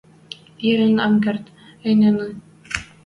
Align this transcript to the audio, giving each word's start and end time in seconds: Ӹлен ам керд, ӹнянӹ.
Ӹлен 0.69 0.95
ам 1.05 1.13
керд, 1.23 1.45
ӹнянӹ. 1.89 2.27